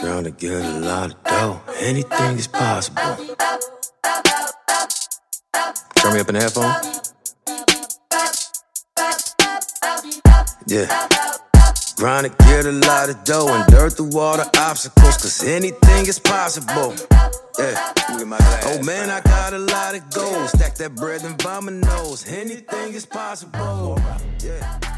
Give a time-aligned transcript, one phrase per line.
[0.00, 1.60] Trying to get a lot of dough.
[1.80, 3.16] Anything is possible.
[5.96, 6.72] Turn me up in the headphone.
[10.66, 10.86] Yeah.
[11.96, 16.06] Trying to get a lot of dough and dirt through all the obstacles, cause anything
[16.06, 16.94] is possible.
[17.58, 17.92] Yeah.
[18.66, 20.50] Oh man, I got a lot of goals.
[20.50, 22.28] Stack that bread and vomit nose.
[22.28, 23.98] Anything is possible.
[24.40, 24.78] Yeah.
[24.80, 24.94] yeah.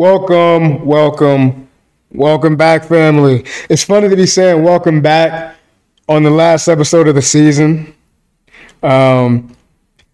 [0.00, 1.68] Welcome, welcome,
[2.10, 3.44] welcome back, family.
[3.68, 5.56] It's funny to be saying welcome back
[6.08, 7.94] on the last episode of the season.
[8.82, 9.54] Um,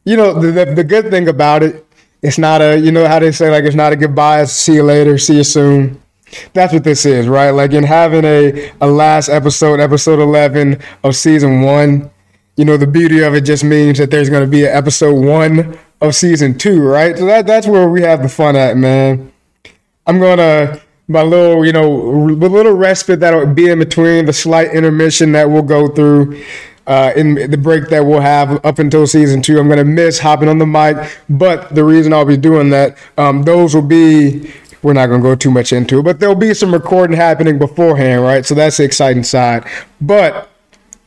[0.04, 1.86] you know, the, the, the good thing about it,
[2.20, 4.74] it's not a, you know how they say, like, it's not a goodbye, it's see
[4.74, 6.02] you later, see you soon.
[6.52, 7.50] That's what this is, right?
[7.50, 12.10] Like, in having a, a last episode, episode 11 of season one,
[12.56, 15.14] you know, the beauty of it just means that there's going to be an episode
[15.14, 17.16] one of season two, right?
[17.16, 19.32] So that, that's where we have the fun at, man.
[20.06, 24.72] I'm gonna my little, you know, the little respite that'll be in between the slight
[24.72, 26.42] intermission that we'll go through
[26.86, 29.58] uh, in the break that we'll have up until season two.
[29.58, 30.96] I'm gonna miss hopping on the mic,
[31.28, 34.52] but the reason I'll be doing that, um, those will be.
[34.82, 38.22] We're not gonna go too much into it, but there'll be some recording happening beforehand,
[38.22, 38.46] right?
[38.46, 39.68] So that's the exciting side.
[40.00, 40.48] But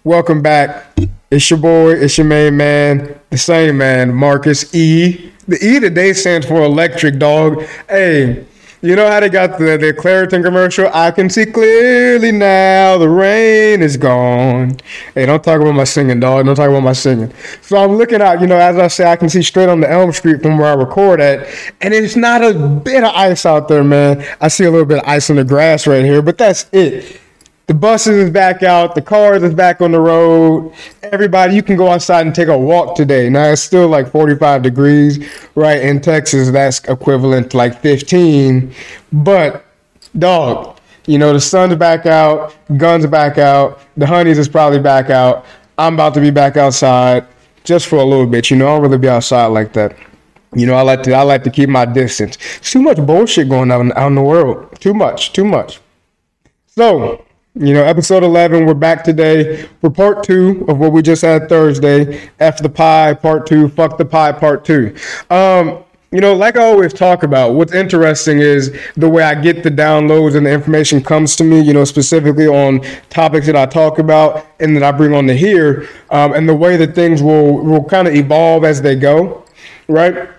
[0.04, 0.98] welcome back.
[1.32, 5.32] It's your boy, it's your main man, the same man, Marcus E.
[5.48, 7.64] The E today stands for electric dog.
[7.88, 8.46] Hey,
[8.82, 10.90] you know how they got the, the Claritin commercial?
[10.94, 14.78] I can see clearly now the rain is gone.
[15.14, 16.46] Hey, don't talk about my singing, dog.
[16.46, 17.34] Don't talk about my singing.
[17.62, 19.92] So I'm looking out, you know, as I say, I can see straight on the
[19.92, 21.48] Elm Street from where I record at,
[21.82, 24.26] and it's not a bit of ice out there, man.
[24.40, 27.20] I see a little bit of ice on the grass right here, but that's it.
[27.70, 28.96] The buses is back out.
[28.96, 30.74] The cars is back on the road.
[31.04, 33.30] Everybody, you can go outside and take a walk today.
[33.30, 35.24] Now it's still like 45 degrees,
[35.54, 35.80] right?
[35.80, 38.74] In Texas, that's equivalent to like 15.
[39.14, 39.68] But
[40.18, 45.12] dog, you know the sun's back out, guns back out, the honeys is probably back
[45.12, 45.46] out.
[45.78, 47.28] I'm about to be back outside
[47.66, 48.50] just for a little bit.
[48.50, 49.96] You know, I don't really be outside like that.
[50.56, 52.36] You know, I like to I like to keep my distance.
[52.58, 54.76] It's too much bullshit going on out in the world.
[54.80, 55.80] Too much, too much.
[56.66, 57.24] So,
[57.60, 61.50] you know, episode 11, we're back today for part two of what we just had
[61.50, 62.30] Thursday.
[62.40, 64.96] F the pie, part two, fuck the pie, part two.
[65.30, 69.62] Um, you know, like I always talk about, what's interesting is the way I get
[69.62, 73.66] the downloads and the information comes to me, you know, specifically on topics that I
[73.66, 77.22] talk about and that I bring on to here, um, and the way that things
[77.22, 79.44] will, will kind of evolve as they go,
[79.90, 80.30] right?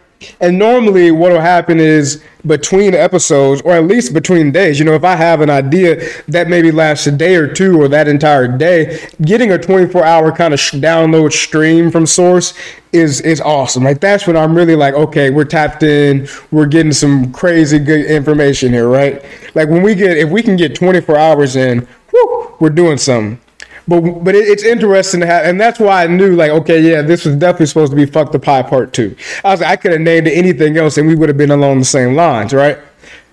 [0.40, 4.94] And normally, what will happen is between episodes, or at least between days, you know,
[4.94, 8.48] if I have an idea that maybe lasts a day or two or that entire
[8.48, 12.54] day, getting a 24 hour kind of sh- download stream from source
[12.92, 13.84] is is awesome.
[13.84, 18.06] Like that's when I'm really like, okay, we're tapped in, we're getting some crazy good
[18.06, 19.24] information here, right?
[19.54, 23.40] Like when we get, if we can get 24 hours in, whew, we're doing something.
[23.88, 27.02] But but it, it's interesting to have, and that's why I knew like, okay, yeah,
[27.02, 29.16] this was definitely supposed to be "fuck the pie" part two.
[29.44, 31.50] I was like, I could have named it anything else, and we would have been
[31.50, 32.78] along the same lines, right?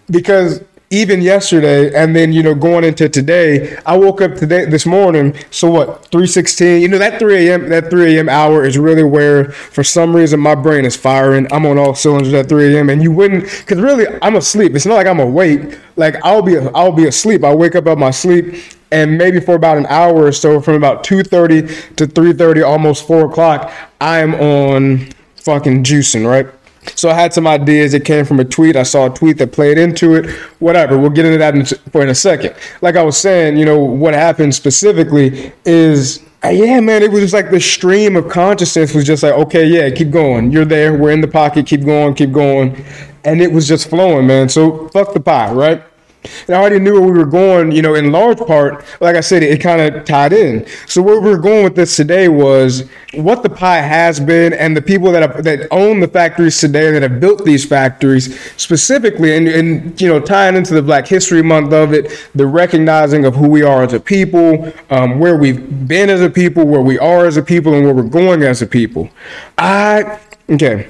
[0.10, 4.86] Because even yesterday, and then you know going into today, I woke up today this
[4.86, 5.36] morning.
[5.52, 6.06] So what?
[6.08, 6.82] Three sixteen.
[6.82, 7.68] You know that three a.m.
[7.70, 8.30] that three a.m.
[8.30, 11.46] hour is really where, for some reason, my brain is firing.
[11.52, 12.90] I'm on all cylinders at three a.m.
[12.90, 14.76] And you wouldn't, because really, I'm asleep.
[14.76, 15.78] It's not like I'm awake.
[15.98, 17.44] Like I'll be I'll be asleep.
[17.44, 18.56] I wake up out my sleep
[18.92, 23.30] and maybe for about an hour or so from about 2.30 to 3.30 almost 4
[23.30, 23.72] o'clock
[24.02, 26.48] i am on fucking juicing right
[26.96, 29.52] so i had some ideas it came from a tweet i saw a tweet that
[29.52, 33.04] played into it whatever we'll get into that in, for in a second like i
[33.04, 37.50] was saying you know what happened specifically is uh, yeah, man, it was just like
[37.50, 40.52] the stream of consciousness was just like, okay, yeah, keep going.
[40.52, 40.96] You're there.
[40.96, 41.66] We're in the pocket.
[41.66, 42.86] Keep going, keep going.
[43.26, 44.48] And it was just flowing, man.
[44.48, 45.84] So fuck the pie, right?
[46.48, 49.22] And I already knew where we were going, you know, in large part, like I
[49.22, 50.66] said, it, kind of tied in.
[50.86, 54.78] So where we were going with this today was what the pie has been and
[54.78, 59.36] the people that have, that own the factories today that have built these factories specifically
[59.36, 63.36] and, and you know tying into the Black History Month of it, the recognizing of
[63.36, 67.00] who we are as a people, um, where we've been as a people, where we
[67.00, 69.10] are as a people, and where we're going as a people.
[69.58, 70.20] I
[70.50, 70.88] okay.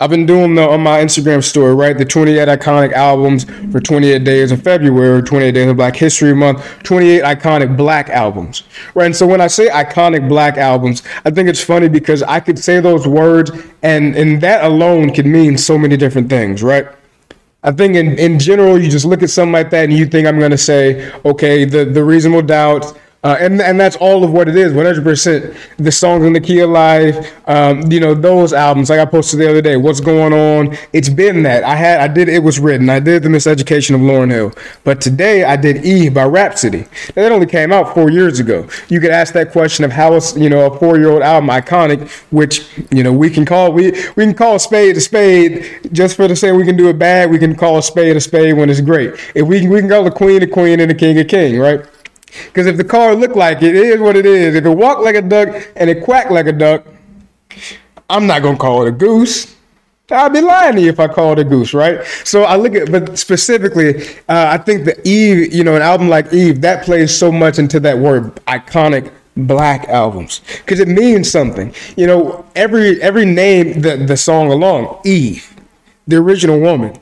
[0.00, 1.96] I've been doing the on my Instagram story, right?
[1.96, 6.64] The 28 iconic albums for 28 days of February, 28 days of Black History Month,
[6.82, 8.64] 28 iconic black albums,
[8.94, 9.06] right?
[9.06, 12.58] And so when I say iconic black albums, I think it's funny because I could
[12.58, 13.52] say those words
[13.82, 16.88] and and that alone could mean so many different things, right?
[17.62, 20.26] I think in, in general, you just look at something like that and you think
[20.26, 24.48] I'm to say, okay, the, the reasonable doubt, uh, and and that's all of what
[24.48, 25.56] it is, 100%.
[25.76, 28.90] The songs in the key of life, um, you know, those albums.
[28.90, 30.76] Like I posted the other day, what's going on?
[30.92, 32.28] It's been that I had, I did.
[32.28, 32.88] It was written.
[32.88, 34.52] I did the Miseducation of Lauryn Hill,
[34.84, 36.82] but today I did Eve by Rapsody.
[37.16, 38.68] Now, that only came out four years ago.
[38.88, 41.50] You could ask that question of how is you know a four year old album
[41.50, 45.90] iconic, which you know we can call we we can call a spade a spade
[45.90, 46.56] just for the same.
[46.56, 47.32] We can do it bad.
[47.32, 49.14] We can call a spade a spade when it's great.
[49.34, 51.58] If we can, we can call the queen a queen and the king a king,
[51.58, 51.84] right?
[52.46, 54.54] Because if the car look like it, it is what it is.
[54.54, 56.86] If it walk like a duck and it quack like a duck,
[58.10, 59.54] I'm not gonna call it a goose.
[60.10, 62.02] I'd be lying to you if I called it a goose, right?
[62.24, 66.08] So I look at, but specifically, uh, I think the Eve, you know, an album
[66.08, 71.30] like Eve, that plays so much into that word iconic black albums because it means
[71.30, 71.74] something.
[71.96, 75.54] You know, every every name the the song along, Eve,
[76.06, 76.98] the original woman.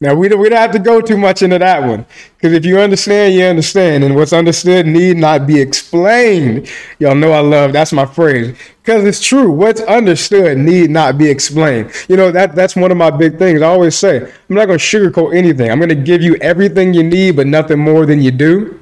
[0.00, 2.04] Now we don't, we don't have to go too much into that one
[2.36, 6.68] because if you understand, you understand, and what's understood need not be explained.
[6.98, 9.50] Y'all know I love that's my phrase because it's true.
[9.50, 11.92] What's understood need not be explained.
[12.08, 13.62] You know that that's one of my big things.
[13.62, 15.70] I always say I'm not going to sugarcoat anything.
[15.70, 18.80] I'm going to give you everything you need, but nothing more than you do.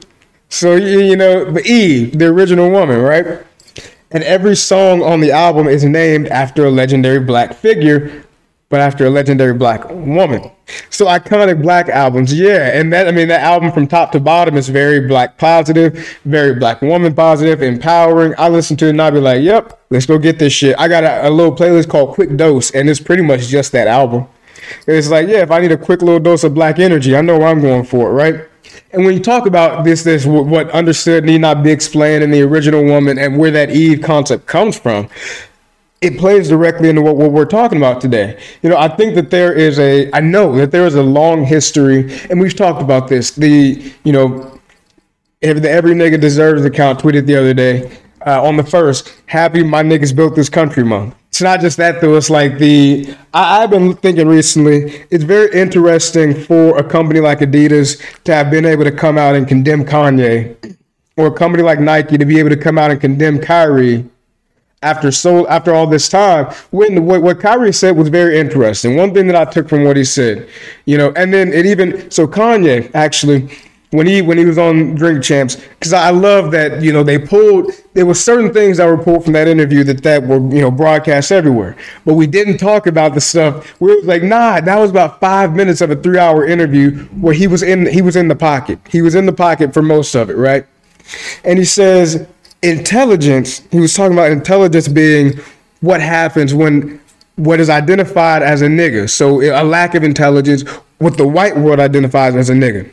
[0.48, 3.42] So you, you know, but Eve, the original woman, right?
[4.10, 8.24] And every song on the album is named after a legendary black figure
[8.72, 10.50] but after a legendary black woman.
[10.88, 12.70] So iconic black albums, yeah.
[12.72, 16.54] And that, I mean, that album from top to bottom is very black positive, very
[16.54, 18.32] black woman positive, empowering.
[18.38, 20.74] I listen to it and I'll be like, yep, let's go get this shit.
[20.78, 23.88] I got a, a little playlist called Quick Dose, and it's pretty much just that
[23.88, 24.26] album.
[24.86, 27.38] It's like, yeah, if I need a quick little dose of black energy, I know
[27.38, 28.48] where I'm going for it, right?
[28.92, 32.40] And when you talk about this, this what understood need not be explained in the
[32.40, 35.10] original woman and where that Eve concept comes from,
[36.02, 38.38] it plays directly into what, what we're talking about today.
[38.62, 41.44] You know, I think that there is a, I know that there is a long
[41.44, 43.30] history, and we've talked about this.
[43.30, 44.60] The, you know,
[45.40, 49.82] every, every nigga deserves account tweeted the other day uh, on the first, happy my
[49.82, 51.14] niggas built this country month.
[51.28, 52.16] It's not just that though.
[52.16, 55.06] It's like the I, I've been thinking recently.
[55.10, 59.34] It's very interesting for a company like Adidas to have been able to come out
[59.34, 60.76] and condemn Kanye,
[61.16, 64.10] or a company like Nike to be able to come out and condemn Kyrie
[64.82, 68.96] after so after all this time when what, what Kyrie said was very interesting.
[68.96, 70.48] One thing that I took from what he said,
[70.84, 73.48] you know, and then it even so Kanye actually
[73.92, 77.18] when he when he was on Drink Champs because I love that you know they
[77.18, 80.62] pulled there were certain things that were pulled from that interview that that were you
[80.62, 83.78] know broadcast everywhere, but we didn't talk about the stuff.
[83.80, 87.34] We were like, nah, that was about five minutes of a three hour interview where
[87.34, 88.80] he was in he was in the pocket.
[88.88, 90.66] He was in the pocket for most of it, right?
[91.44, 92.26] And he says
[92.62, 95.38] intelligence, he was talking about intelligence being
[95.80, 97.00] what happens when
[97.36, 99.08] what is identified as a nigga.
[99.10, 100.62] So a lack of intelligence,
[100.98, 102.90] what the white world identifies as a nigga.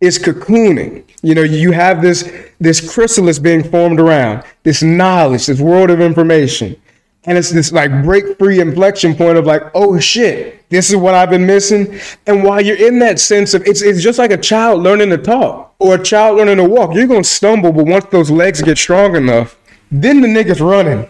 [0.00, 1.04] It's cocooning.
[1.22, 6.00] You know, you have this this chrysalis being formed around this knowledge, this world of
[6.00, 6.80] information.
[7.26, 11.14] And it's this like break free inflection point of like, oh shit, this is what
[11.14, 11.98] I've been missing.
[12.26, 15.18] And while you're in that sense of it's it's just like a child learning to
[15.18, 16.94] talk or a child learning to walk.
[16.94, 19.58] You're gonna stumble, but once those legs get strong enough,
[19.90, 21.08] then the nigga's running.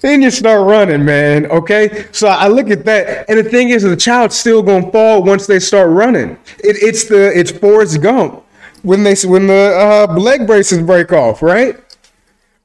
[0.00, 1.46] Then you start running, man.
[1.46, 2.06] Okay.
[2.12, 5.46] So I look at that, and the thing is, the child's still gonna fall once
[5.46, 6.38] they start running.
[6.64, 8.44] It, it's the it's Forrest Gump
[8.82, 11.76] when they when the uh, leg braces break off, right?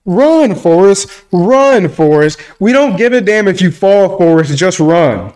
[0.05, 1.25] Run, Forrest.
[1.31, 2.39] Run, Forrest.
[2.59, 4.55] We don't give a damn if you fall, Forrest.
[4.55, 5.33] Just run.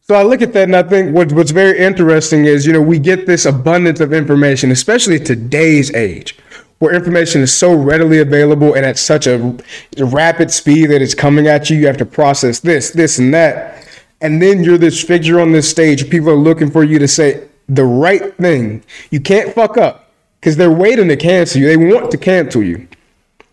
[0.00, 2.80] So I look at that and I think what, what's very interesting is, you know,
[2.80, 6.38] we get this abundance of information, especially today's age,
[6.78, 9.58] where information is so readily available and at such a
[9.98, 11.76] rapid speed that it's coming at you.
[11.76, 13.86] You have to process this, this, and that.
[14.22, 16.08] And then you're this figure on this stage.
[16.08, 18.82] People are looking for you to say the right thing.
[19.10, 20.10] You can't fuck up
[20.40, 21.66] because they're waiting to cancel you.
[21.66, 22.87] They want to cancel you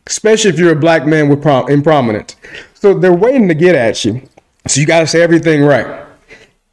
[0.08, 2.36] especially if you're a black man with prom- in prominence.
[2.74, 4.22] So they're waiting to get at you.
[4.68, 6.06] So you got to say everything right.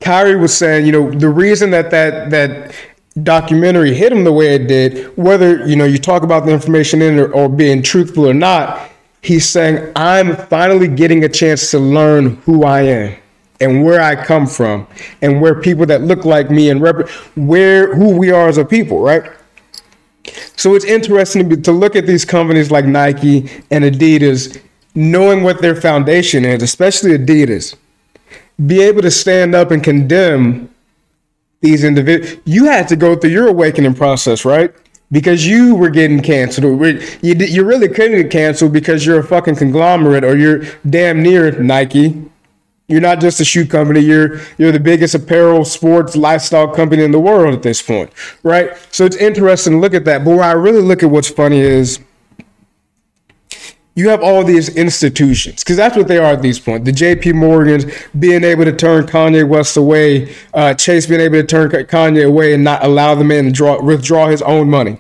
[0.01, 2.75] Kyrie was saying, you know, the reason that that that
[3.23, 7.03] documentary hit him the way it did, whether you know you talk about the information
[7.03, 11.79] in it or being truthful or not, he's saying I'm finally getting a chance to
[11.79, 13.17] learn who I am
[13.61, 14.87] and where I come from
[15.21, 18.65] and where people that look like me and rep- where who we are as a
[18.65, 19.31] people, right?
[20.57, 24.61] So it's interesting to look at these companies like Nike and Adidas,
[24.95, 27.75] knowing what their foundation is, especially Adidas,
[28.67, 30.69] be able to stand up and condemn
[31.61, 32.41] these individuals.
[32.45, 34.73] You had to go through your awakening process, right?
[35.11, 36.65] Because you were getting canceled.
[37.23, 42.31] You, really couldn't get canceled because you're a fucking conglomerate or you're damn near Nike
[42.89, 44.01] You're not just a shoe company.
[44.01, 48.11] You're you're the biggest apparel, sports, lifestyle company in the world at this point,
[48.43, 48.77] right?
[48.91, 50.25] So it's interesting to look at that.
[50.25, 52.01] But where I really look at what's funny is
[53.95, 56.85] you have all these institutions because that's what they are at this point.
[56.85, 57.33] The J.P.
[57.33, 57.85] Morgans
[58.19, 62.55] being able to turn Kanye West away, uh, Chase being able to turn Kanye away
[62.55, 64.99] and not allow the man to draw withdraw his own money,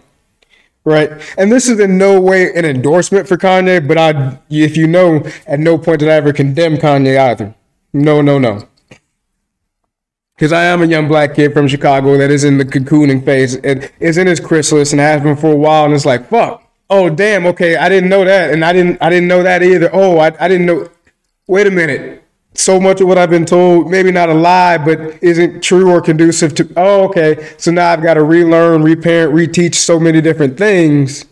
[0.85, 1.11] right?
[1.39, 5.25] And this is in no way an endorsement for Kanye, but I, if you know,
[5.47, 7.55] at no point did I ever condemn Kanye either.
[7.93, 8.67] No, no, no.
[10.35, 13.57] Because I am a young black kid from Chicago that is in the cocooning phase
[13.57, 16.63] and is in his chrysalis and has been for a while, and it's like fuck
[16.93, 19.91] oh damn, okay, I didn't know that, and I didn't I didn't know that either.
[19.93, 20.89] Oh, I, I didn't know.
[21.49, 22.23] Wait a minute.
[22.55, 26.03] So much of what I've been told, maybe not a lie, but isn't true or
[26.03, 26.71] conducive to.
[26.77, 27.55] Oh, okay.
[27.57, 31.25] So now I've got to relearn, reparent, reteach so many different things,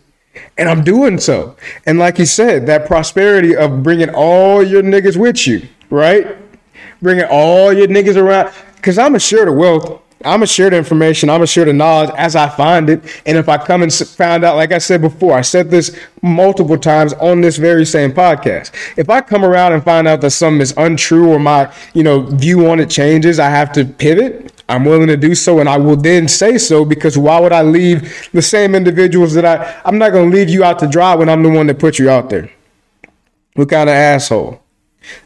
[0.57, 1.55] and I'm doing so.
[1.85, 6.40] And like you said, that prosperity of bringing all your niggas with you, right?
[7.01, 10.77] Bringing all your niggas around, because I'm a share the wealth I'm gonna share the
[10.77, 11.29] information.
[11.29, 13.21] I'm gonna share the knowledge as I find it.
[13.25, 16.77] And if I come and found out, like I said before, I said this multiple
[16.77, 18.71] times on this very same podcast.
[18.97, 22.21] If I come around and find out that something is untrue or my, you know,
[22.21, 24.63] view on it changes, I have to pivot.
[24.69, 27.61] I'm willing to do so, and I will then say so because why would I
[27.61, 29.81] leave the same individuals that I?
[29.85, 32.09] I'm not gonna leave you out to dry when I'm the one that put you
[32.09, 32.49] out there.
[33.55, 34.61] What kind of asshole?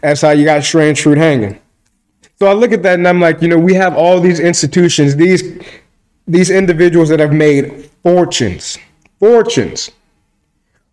[0.01, 1.59] That's how you got strange fruit hanging.
[2.37, 5.15] So I look at that and I'm like, you know, we have all these institutions,
[5.15, 5.43] these
[6.27, 8.77] these individuals that have made fortunes,
[9.19, 9.91] fortunes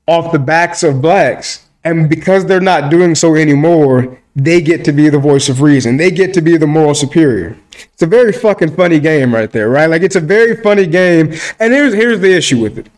[0.06, 1.68] off the backs of blacks.
[1.84, 5.96] And because they're not doing so anymore, they get to be the voice of reason.
[5.96, 7.56] They get to be the moral superior.
[7.92, 9.86] It's a very fucking funny game right there, right?
[9.86, 11.34] Like it's a very funny game.
[11.58, 12.88] And here's here's the issue with it.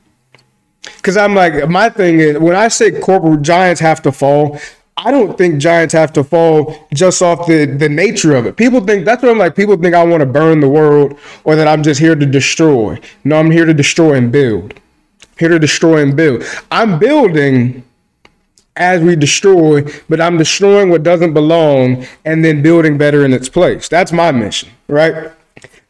[1.03, 4.59] Cause I'm like, my thing is when I say corporate giants have to fall,
[4.97, 8.57] I don't think Giants have to fall just off the, the nature of it.
[8.57, 9.57] People think that's what I'm like.
[9.57, 13.01] People think I want to burn the world or that I'm just here to destroy.
[13.25, 14.75] No, I'm here to destroy and build.
[15.37, 16.45] Here to destroy and build.
[16.71, 17.83] I'm building
[18.77, 23.49] as we destroy, but I'm destroying what doesn't belong and then building better in its
[23.49, 23.89] place.
[23.89, 25.33] That's my mission, right?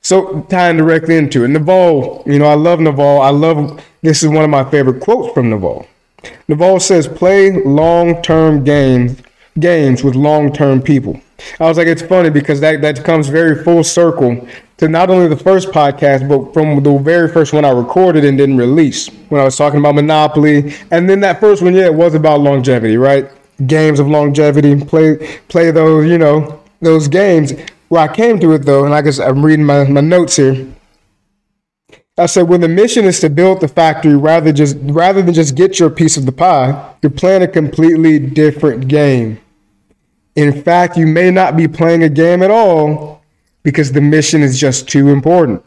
[0.01, 1.49] So tying directly into it.
[1.49, 3.21] Naval, you know, I love Naval.
[3.21, 5.87] I love this is one of my favorite quotes from Naval.
[6.49, 9.21] Naval says play long-term games
[9.61, 11.21] games with long-term people.
[11.61, 14.47] I was like, it's funny because that, that comes very full circle
[14.79, 18.37] to not only the first podcast, but from the very first one I recorded and
[18.37, 20.75] didn't release when I was talking about Monopoly.
[20.91, 23.31] And then that first one, yeah, it was about longevity, right?
[23.67, 27.53] Games of longevity, play play those, you know, those games.
[27.89, 30.67] Where I came to it though, and I guess I'm reading my, my notes here.
[32.17, 35.57] I said, when the mission is to build the factory rather just rather than just
[35.57, 39.41] get your piece of the pie, you're playing a completely different game.
[40.37, 43.23] In fact, you may not be playing a game at all
[43.65, 45.65] because the mission is just too important.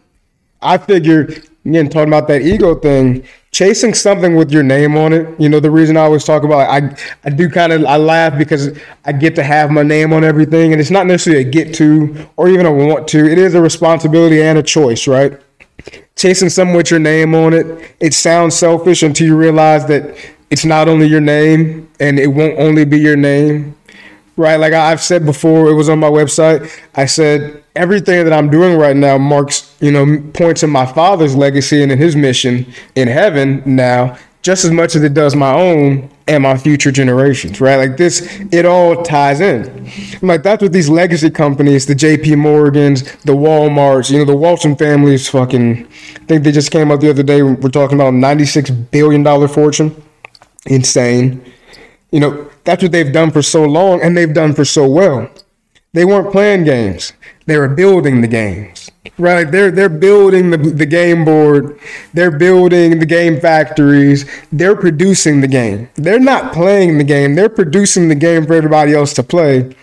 [0.61, 1.27] I figure,
[1.65, 5.27] again, talking about that ego thing, chasing something with your name on it.
[5.37, 8.37] You know, the reason I always talk about, I I do kind of I laugh
[8.37, 11.75] because I get to have my name on everything, and it's not necessarily a get
[11.75, 13.29] to or even a want to.
[13.29, 15.41] It is a responsibility and a choice, right?
[16.17, 20.17] Chasing something with your name on it, it sounds selfish until you realize that
[20.49, 23.75] it's not only your name and it won't only be your name.
[24.35, 24.57] Right?
[24.57, 26.69] Like I've said before, it was on my website.
[26.93, 31.35] I said everything that I'm doing right now marks, you know, points in my father's
[31.35, 35.53] legacy and in his mission in heaven now just as much as it does my
[35.53, 37.77] own and my future generations, right?
[37.77, 39.89] Like this, it all ties in.
[40.21, 42.35] I'm like that's what these legacy companies, the J.P.
[42.35, 45.85] Morgans, the WalMarts, you know, the Walton family's fucking.
[45.85, 47.41] I think they just came out the other day.
[47.41, 49.95] We're talking about 96 billion dollar fortune.
[50.65, 51.53] Insane.
[52.11, 55.29] You know, that's what they've done for so long, and they've done for so well.
[55.93, 57.13] They weren't playing games;
[57.45, 59.49] they were building the games right?
[59.49, 61.79] They're they're building the, the game board,
[62.13, 65.89] they're building the game factories, they're producing the game.
[65.95, 69.75] They're not playing the game, they're producing the game for everybody else to play.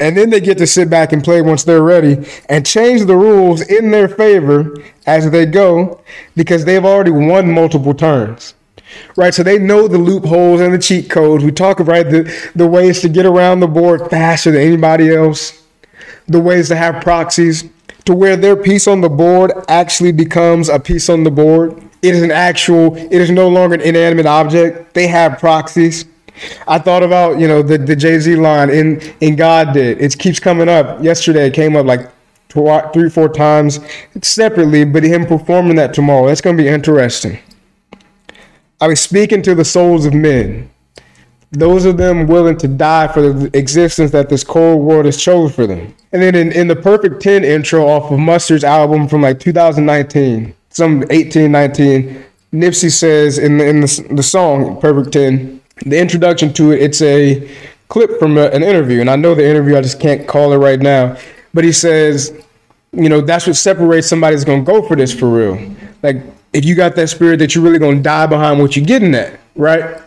[0.00, 3.16] And then they get to sit back and play once they're ready and change the
[3.16, 6.00] rules in their favor as they go
[6.36, 8.54] because they've already won multiple turns.
[9.16, 11.44] Right, so they know the loopholes and the cheat codes.
[11.44, 15.62] We talk about the, the ways to get around the board faster than anybody else,
[16.26, 17.68] the ways to have proxies,
[18.08, 21.76] to where their piece on the board actually becomes a piece on the board.
[22.00, 24.94] It is an actual, it is no longer an inanimate object.
[24.94, 26.06] They have proxies.
[26.66, 30.00] I thought about, you know, the, the Jay Z line in, in God did.
[30.00, 31.02] It keeps coming up.
[31.02, 32.10] Yesterday it came up like
[32.48, 33.78] three, four times
[34.22, 37.38] separately, but him performing that tomorrow, that's going to be interesting.
[38.80, 40.70] I was speaking to the souls of men.
[41.50, 45.54] those of them willing to die for the existence that this cold world has chosen
[45.54, 45.94] for them.
[46.12, 50.54] And then in, in the Perfect 10 intro off of Mustard's album from like 2019,
[50.70, 56.52] some 18, 19, Nipsey says in the, in the, the song Perfect 10, the introduction
[56.54, 57.48] to it, it's a
[57.88, 59.00] clip from a, an interview.
[59.00, 61.16] And I know the interview, I just can't call it right now.
[61.52, 62.32] But he says,
[62.92, 65.76] you know, that's what separates somebody that's going to go for this for real.
[66.02, 66.16] Like,
[66.52, 69.14] if you got that spirit that you're really going to die behind what you're getting
[69.14, 70.00] at, right?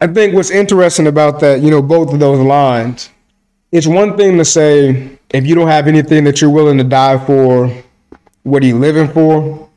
[0.00, 3.10] I think what's interesting about that, you know, both of those lines,
[3.72, 7.24] it's one thing to say, if you don't have anything that you're willing to die
[7.24, 7.70] for,
[8.42, 9.68] what are you living for?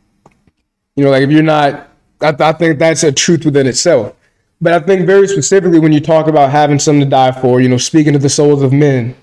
[0.96, 1.90] You know, like if you're not,
[2.22, 4.16] I, I think that's a truth within itself.
[4.62, 7.70] But I think very specifically when you talk about having something to die for, you
[7.70, 9.16] know, speaking to the souls of men,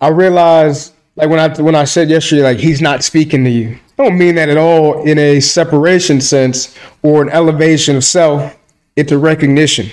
[0.00, 3.78] I realize like when I when I said yesterday, like he's not speaking to you.
[3.98, 8.56] I don't mean that at all in a separation sense or an elevation of self.
[8.94, 9.90] It's a recognition.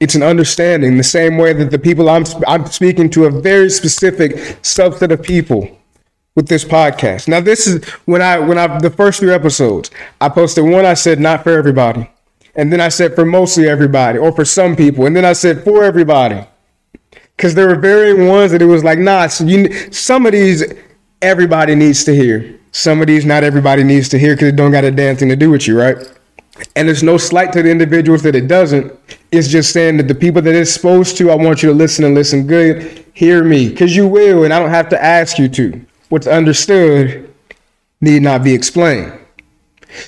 [0.00, 0.96] It's an understanding.
[0.96, 5.22] The same way that the people I'm I'm speaking to a very specific subset of
[5.22, 5.78] people
[6.34, 7.28] with this podcast.
[7.28, 9.90] Now, this is when I when I the first few episodes
[10.20, 10.86] I posted one.
[10.86, 12.10] I said not for everybody,
[12.54, 15.64] and then I said for mostly everybody or for some people, and then I said
[15.64, 16.46] for everybody
[17.36, 20.64] because there were varying ones that it was like, nah, so you, some of these
[21.22, 22.58] everybody needs to hear.
[22.72, 25.28] Some of these not everybody needs to hear because it don't got a damn thing
[25.28, 25.96] to do with you, right?
[26.76, 28.92] And there's no slight to the individuals that it doesn't.
[29.32, 32.04] It's just saying that the people that it's supposed to, I want you to listen
[32.04, 33.04] and listen good.
[33.14, 35.84] Hear me, because you will, and I don't have to ask you to.
[36.08, 37.32] What's understood
[38.00, 39.12] need not be explained.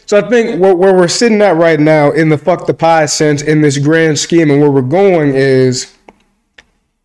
[0.06, 3.06] So I think where, where we're sitting at right now in the fuck the pie
[3.06, 5.96] sense in this grand scheme and where we're going is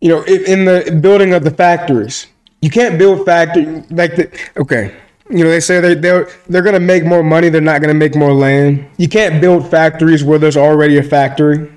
[0.00, 2.26] you know, in the building of the factories,
[2.60, 4.94] you can't build factory like the okay.
[5.30, 7.48] You know, they say they they're they're gonna make more money.
[7.48, 8.88] They're not gonna make more land.
[8.96, 11.70] You can't build factories where there's already a factory,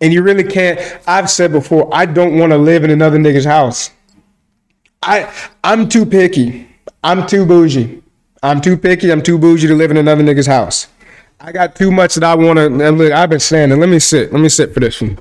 [0.00, 0.80] and you really can't.
[1.06, 3.90] I've said before, I don't want to live in another nigga's house.
[5.02, 5.32] I
[5.64, 6.68] I'm too picky.
[7.02, 8.02] I'm too bougie.
[8.42, 9.10] I'm too picky.
[9.10, 10.88] I'm too bougie to live in another nigga's house.
[11.40, 12.68] I got too much that I want to.
[12.68, 13.80] Look, I've been standing.
[13.80, 14.32] Let me sit.
[14.32, 15.18] Let me sit for this one.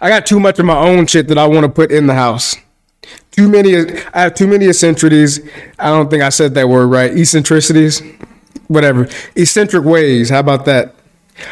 [0.00, 2.14] I got too much of my own shit that I want to put in the
[2.14, 2.56] house.
[3.32, 3.76] Too many.
[4.14, 5.40] I have too many eccentricities.
[5.78, 7.16] I don't think I said that word right.
[7.16, 8.02] Eccentricities,
[8.68, 9.08] whatever.
[9.34, 10.30] Eccentric ways.
[10.30, 10.94] How about that?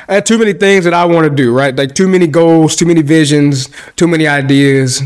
[0.09, 1.55] I had too many things that I want to do.
[1.55, 5.03] Right, like too many goals, too many visions, too many ideas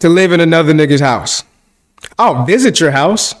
[0.00, 1.44] to live in another nigga's house.
[2.18, 3.34] I'll visit your house.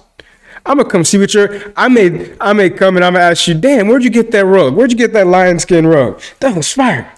[0.64, 1.72] I'm gonna come see what you're.
[1.76, 4.44] I may, I may come and I'm gonna ask you, damn, where'd you get that
[4.44, 4.74] rug?
[4.74, 6.22] Where'd you get that lion skin rug?
[6.40, 7.12] That was fire.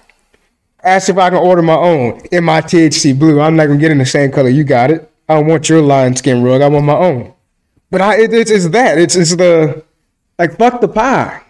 [0.82, 3.40] Ask if I can order my own in my THC blue.
[3.40, 4.48] I'm not gonna get in the same color.
[4.48, 5.10] You got it.
[5.28, 6.62] I don't want your lion skin rug.
[6.62, 7.34] I want my own.
[7.90, 8.98] But I, it, it's, it's that.
[8.98, 9.84] It's, it's the
[10.38, 11.42] like fuck the pie.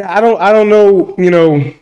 [0.00, 1.14] I don't, I don't know.
[1.18, 1.74] You know,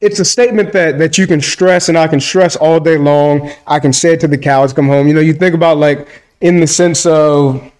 [0.00, 3.50] it's a statement that that you can stress, and I can stress all day long.
[3.66, 5.08] I can say it to the cows come home.
[5.08, 7.70] You know, you think about like in the sense of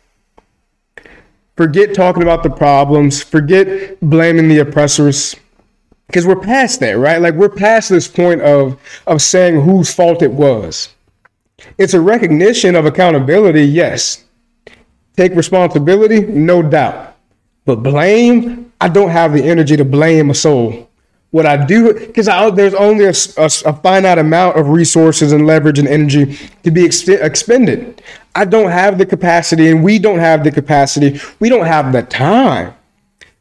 [1.57, 5.37] forget talking about the problems, forget blaming the oppressors
[6.07, 7.21] because we're past that, right?
[7.21, 10.89] Like we're past this point of of saying whose fault it was.
[11.79, 14.25] It's a recognition of accountability, yes.
[15.17, 17.17] Take responsibility, no doubt.
[17.65, 20.91] But blame, I don't have the energy to blame a soul.
[21.31, 25.79] What I do, because there's only a, a, a, finite amount of resources and leverage
[25.79, 28.03] and energy to be ex- expended.
[28.35, 31.19] I don't have the capacity, and we don't have the capacity.
[31.41, 32.75] We don't have the time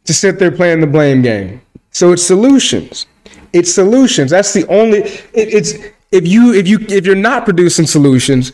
[0.06, 1.62] to sit there playing the blame game.
[1.92, 3.06] So it's solutions.
[3.52, 4.32] It's solutions.
[4.32, 5.00] That's the only.
[5.00, 5.74] It, it's
[6.14, 8.54] if you if you if you're not producing solutions,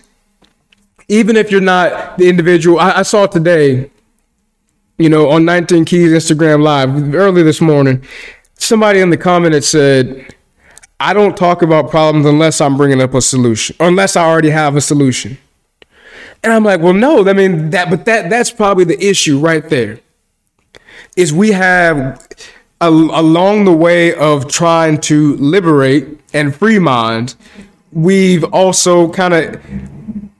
[1.07, 2.79] even if you're not the individual.
[2.79, 3.91] I, I saw today,
[4.99, 8.03] you know, on 19 Keys Instagram Live early this morning,
[8.55, 10.35] somebody in the comment had said,
[10.99, 14.75] "I don't talk about problems unless I'm bringing up a solution, unless I already have
[14.75, 15.37] a solution."
[16.43, 19.67] And I'm like, well, no, I mean that, but that that's probably the issue right
[19.69, 19.99] there.
[21.15, 22.25] Is we have
[22.81, 27.35] along the way of trying to liberate and free minds,
[27.91, 29.61] we've also kind of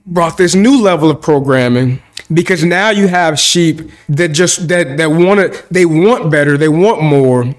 [0.06, 5.10] brought this new level of programming because now you have sheep that just that that
[5.10, 7.54] want it they want better they want more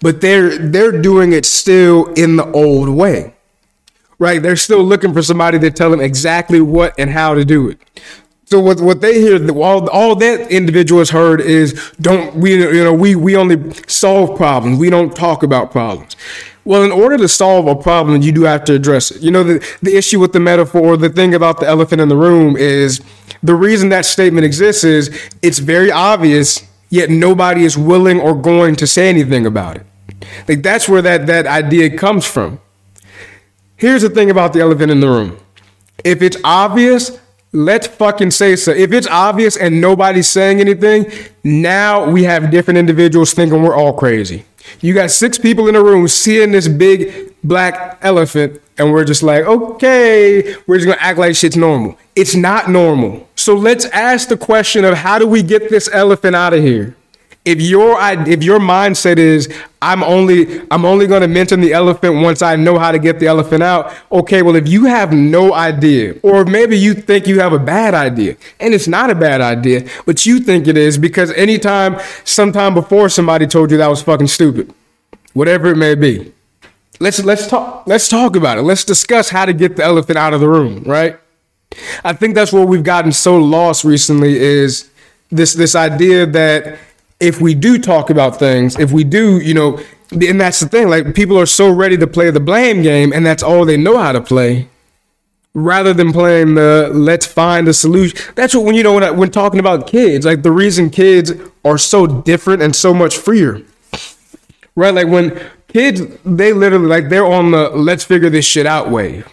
[0.00, 3.34] but they're they're doing it still in the old way
[4.18, 7.68] right they're still looking for somebody to tell them exactly what and how to do
[7.68, 7.78] it
[8.52, 12.84] so what what they hear, all all that individual has heard is don't we you
[12.84, 14.78] know we we only solve problems.
[14.78, 16.16] We don't talk about problems.
[16.64, 19.22] Well, in order to solve a problem, you do have to address it.
[19.22, 22.16] You know the the issue with the metaphor, the thing about the elephant in the
[22.16, 23.00] room is
[23.42, 28.76] the reason that statement exists is it's very obvious, yet nobody is willing or going
[28.76, 29.86] to say anything about it.
[30.48, 32.60] Like that's where that that idea comes from
[33.82, 35.38] Here's the thing about the elephant in the room.
[36.04, 37.18] If it's obvious,
[37.50, 38.70] let's fucking say so.
[38.70, 41.10] If it's obvious and nobody's saying anything,
[41.42, 44.44] now we have different individuals thinking we're all crazy.
[44.80, 49.22] You got six people in a room seeing this big black elephant, and we're just
[49.22, 51.98] like, okay, we're just gonna act like shit's normal.
[52.14, 53.28] It's not normal.
[53.36, 56.96] So let's ask the question of how do we get this elephant out of here?
[57.44, 62.22] If your if your mindset is I'm only I'm only going to mention the elephant
[62.22, 63.92] once I know how to get the elephant out.
[64.12, 67.94] Okay, well if you have no idea or maybe you think you have a bad
[67.94, 72.74] idea and it's not a bad idea, but you think it is because anytime sometime
[72.74, 74.72] before somebody told you that was fucking stupid.
[75.32, 76.32] Whatever it may be.
[77.00, 78.62] Let's let's talk let's talk about it.
[78.62, 81.18] Let's discuss how to get the elephant out of the room, right?
[82.04, 84.90] I think that's where we've gotten so lost recently is
[85.30, 86.78] this this idea that
[87.22, 89.80] if we do talk about things, if we do, you know,
[90.10, 93.24] and that's the thing, like people are so ready to play the blame game and
[93.24, 94.68] that's all they know how to play
[95.54, 98.18] rather than playing the let's find a solution.
[98.34, 101.32] That's what when you know when, I, when talking about kids, like the reason kids
[101.64, 103.62] are so different and so much freer.
[104.74, 104.94] Right?
[104.94, 109.26] Like when kids they literally like they're on the let's figure this shit out wave.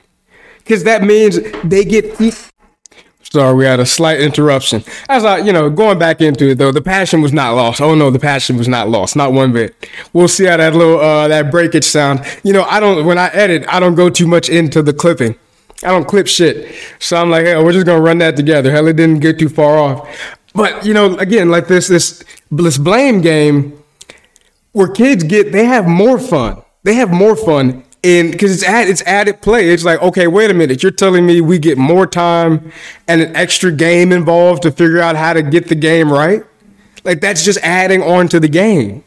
[0.66, 2.18] Cuz that means they get
[3.32, 4.84] Sorry, we had a slight interruption.
[5.08, 7.80] As I, you know, going back into it though, the passion was not lost.
[7.80, 9.88] Oh no, the passion was not lost, not one bit.
[10.14, 12.22] We'll see how that little uh, that breakage sound.
[12.44, 15.36] You know, I don't when I edit, I don't go too much into the clipping.
[15.84, 16.74] I don't clip shit.
[16.98, 18.72] So I'm like, hey, we're just gonna run that together.
[18.72, 20.36] Hell, it didn't get too far off.
[20.56, 23.80] But you know, again, like this this this blame game,
[24.72, 26.64] where kids get they have more fun.
[26.84, 29.70] They have more fun and because it's at it's added play.
[29.70, 30.82] It's like, okay, wait a minute.
[30.84, 32.72] You're telling me we get more time
[33.08, 36.44] and an extra game involved to figure out how to get the game right?
[37.04, 39.04] Like that's just adding on to the game.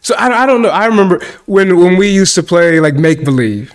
[0.00, 0.70] So I, I don't know.
[0.70, 3.72] I remember when when we used to play like make believe,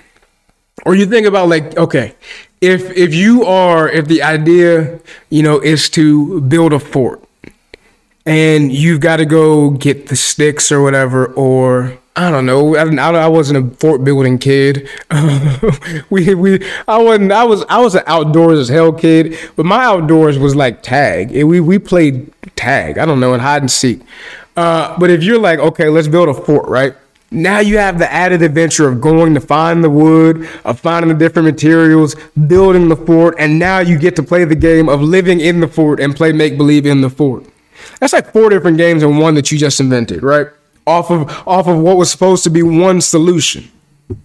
[0.86, 2.15] or you think about like, okay,
[2.60, 7.24] if if you are if the idea you know is to build a fort,
[8.26, 12.75] and you've got to go get the sticks or whatever, or I don't know.
[12.75, 14.89] I, I, wasn't a fort building kid.
[16.10, 17.32] we we I wasn't.
[17.32, 19.38] I was I was an outdoors as hell kid.
[19.56, 21.32] But my outdoors was like tag.
[21.32, 22.97] We we played tag.
[22.97, 24.01] I don't know and hide and seek.
[24.56, 26.95] Uh, but if you're like, okay, let's build a fort, right?
[27.30, 31.15] Now you have the added adventure of going to find the wood, of finding the
[31.15, 32.15] different materials,
[32.47, 35.67] building the fort, and now you get to play the game of living in the
[35.67, 37.45] fort and play make believe in the fort.
[37.99, 40.47] That's like four different games in one that you just invented, right?
[40.88, 43.69] Off of off of what was supposed to be one solution.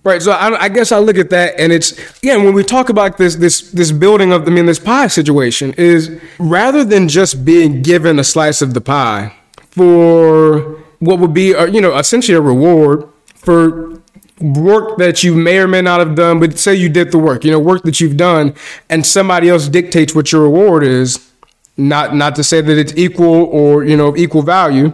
[0.05, 2.88] Right, so I, I, guess I look at that, and it's again when we talk
[2.88, 7.44] about this this this building of I mean this pie situation is rather than just
[7.44, 9.35] being given a slice of the pie
[9.70, 14.01] for what would be a, you know essentially a reward for
[14.40, 17.44] work that you may or may not have done, but say you did the work,
[17.44, 18.55] you know, work that you've done,
[18.88, 21.29] and somebody else dictates what your reward is.
[21.77, 24.92] Not not to say that it's equal or you know equal value,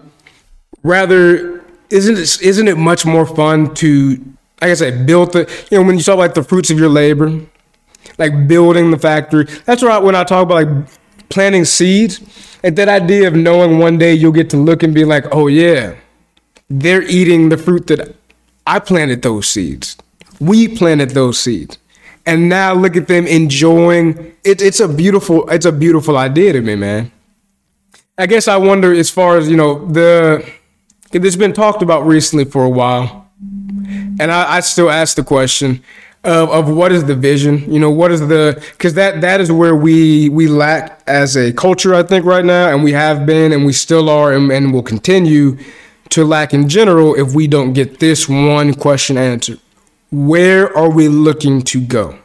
[0.82, 1.57] rather
[1.90, 4.16] isn't it, isn't it much more fun to,
[4.60, 6.88] like I said, build the, you know, when you talk about the fruits of your
[6.88, 7.40] labor,
[8.18, 9.44] like building the factory.
[9.64, 10.02] That's right.
[10.02, 10.88] When I talk about like
[11.28, 12.20] planting seeds,
[12.62, 15.46] like that idea of knowing one day you'll get to look and be like, oh
[15.46, 15.96] yeah,
[16.68, 18.16] they're eating the fruit that
[18.66, 19.96] I planted those seeds.
[20.40, 21.78] We planted those seeds.
[22.26, 24.60] And now look at them enjoying it.
[24.60, 27.10] It's a beautiful, it's a beautiful idea to me, man.
[28.18, 30.46] I guess I wonder as far as, you know, the
[31.12, 33.28] it's been talked about recently for a while,
[34.20, 35.82] and I, I still ask the question
[36.24, 37.70] of, of what is the vision?
[37.72, 41.52] You know, what is the because that that is where we we lack as a
[41.52, 44.72] culture, I think, right now, and we have been, and we still are, and, and
[44.72, 45.56] will continue
[46.10, 49.60] to lack in general if we don't get this one question answered.
[50.10, 52.18] Where are we looking to go?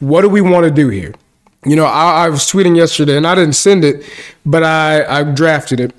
[0.00, 1.14] What do we want to do here?
[1.64, 4.04] You know, I, I was tweeting yesterday, and I didn't send it,
[4.44, 5.94] but I I drafted it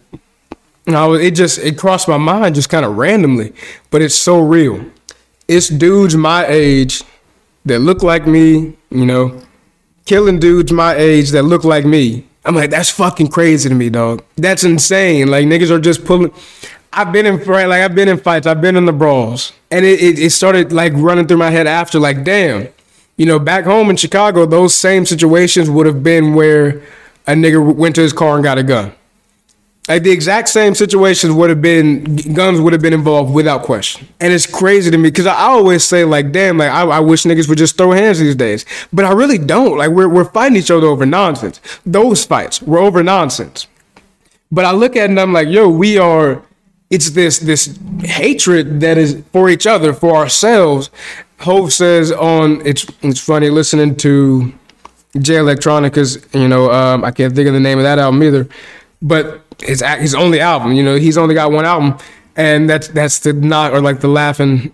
[0.86, 3.54] no, it just it crossed my mind just kind of randomly,
[3.90, 4.84] but it's so real.
[5.48, 7.04] It's dudes my age
[7.66, 9.42] that look like me, you know,
[10.06, 12.28] killing dudes my age that look like me.
[12.46, 14.24] I'm like, that's fucking crazy to me, dog.
[14.36, 15.30] That's insane.
[15.30, 16.34] Like niggas are just pulling.
[16.92, 18.46] I've been in like I've been in fights.
[18.46, 21.66] I've been in the brawls, and it, it, it started like running through my head
[21.66, 22.00] after.
[22.00, 22.68] Like, damn,
[23.18, 26.82] you know, back home in Chicago, those same situations would have been where
[27.26, 28.94] a nigga went to his car and got a gun.
[29.88, 34.08] Like the exact same situations would have been guns would have been involved without question.
[34.22, 37.24] And it's crazy to me because I always say like, damn, like I, I, wish
[37.24, 38.66] niggas would just throw hands these days.
[38.94, 39.78] But I really don't.
[39.78, 41.60] Like we're we're fighting each other over nonsense.
[41.86, 43.68] Those fights were over nonsense.
[44.54, 46.42] But I look at it and I'm like, yo, we are
[46.90, 50.92] it's this this hatred that is for each other, for ourselves.
[51.40, 54.54] Hove says on it's it's funny listening to
[55.20, 58.48] Jay Electronica's, you know, um, I can't think of the name of that album either,
[59.04, 61.98] but his his only album, you know, he's only got one album,
[62.36, 64.74] and that's that's the knock or like the laughing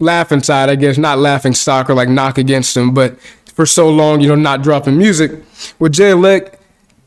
[0.00, 3.18] laughing side, I guess, not laughing stock or like knock against him, but
[3.54, 5.32] for so long, you know, not dropping music.
[5.78, 6.58] With Jay Elec,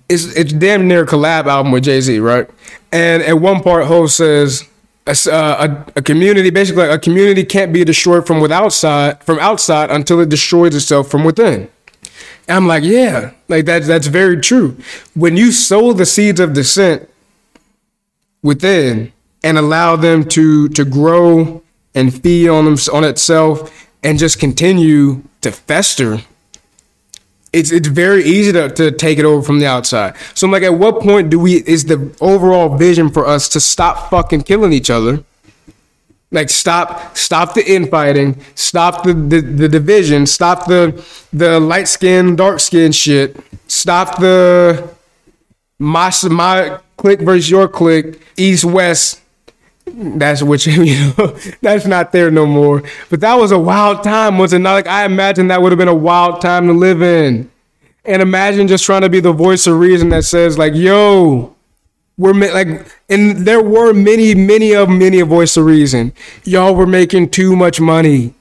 [0.09, 2.49] it's it's damn near a collab album with Jay Z, right?
[2.91, 4.67] And at one part, Hove says
[5.07, 9.39] a, uh, a, a, community, basically, a community can't be destroyed from without side, from
[9.39, 11.69] outside until it destroys itself from within.
[12.47, 14.77] And I'm like, yeah, like that's that's very true.
[15.13, 17.09] When you sow the seeds of dissent
[18.41, 24.39] within and allow them to to grow and feed on them on itself and just
[24.39, 26.19] continue to fester
[27.53, 30.15] it's it's very easy to, to take it over from the outside.
[30.33, 33.59] So I'm like, at what point do we is the overall vision for us to
[33.59, 35.23] stop fucking killing each other?
[36.33, 42.37] Like stop stop the infighting, stop the, the, the division, stop the the light skin,
[42.37, 44.89] dark skin shit, stop the
[45.77, 49.19] my my click versus your click, east west.
[49.85, 52.83] That's which you know that's not there no more.
[53.09, 54.73] But that was a wild time, was it not?
[54.73, 57.51] Like I imagine that would have been a wild time to live in.
[58.05, 61.55] And imagine just trying to be the voice of reason that says like, "Yo,
[62.17, 66.13] we're ma- like," and there were many, many of many a voice of reason.
[66.43, 68.33] Y'all were making too much money,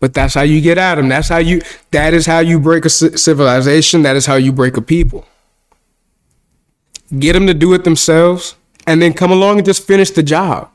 [0.00, 1.08] but that's how you get at them.
[1.08, 1.62] That's how you.
[1.90, 4.02] That is how you break a civilization.
[4.02, 5.26] That is how you break a people.
[7.18, 10.70] Get them to do it themselves, and then come along and just finish the job.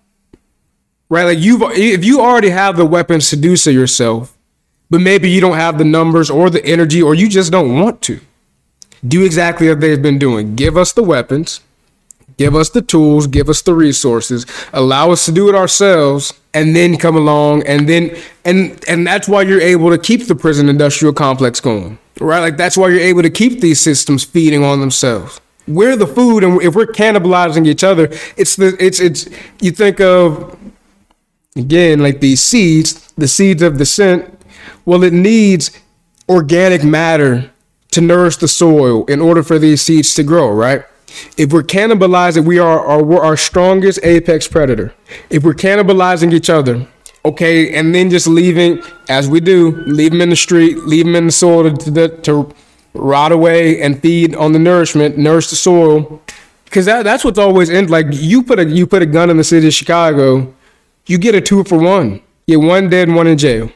[1.10, 1.24] Right?
[1.24, 4.38] Like you've if you already have the weapons to do so yourself
[4.92, 8.02] but maybe you don't have the numbers or the energy or you just don't want
[8.04, 8.20] to.
[9.08, 10.56] Do exactly what they've been doing.
[10.56, 11.62] Give us the weapons,
[12.38, 16.76] give us the tools, give us the resources, allow us to do it ourselves, and
[16.76, 20.68] then come along and then and and that's why you're able to keep the prison
[20.68, 21.98] industrial complex going.
[22.20, 22.40] Right?
[22.40, 25.40] Like that's why you're able to keep these systems feeding on themselves.
[25.68, 29.30] We're the food and if we're cannibalizing each other, it's the it's it's
[29.62, 30.58] you think of
[31.56, 34.38] again like these seeds, the seeds of dissent
[34.86, 35.72] well, it needs
[36.28, 37.52] organic matter
[37.92, 40.84] to nourish the soil in order for these seeds to grow, right?
[41.38, 44.94] If we're cannibalizing, we are our, our strongest apex predator.
[45.30, 46.88] If we're cannibalizing each other,
[47.26, 51.16] okay, and then just leaving, as we do, leave them in the street, leave them
[51.16, 52.54] in the soil to, to, to
[52.94, 56.22] rot away and feed on the nourishment, nourish the soil.
[56.66, 57.88] Because that, that's what's always in.
[57.88, 60.54] Like you put a you put a gun in the city of Chicago,
[61.06, 62.22] you get a two for one.
[62.48, 63.72] You get one dead and one in jail.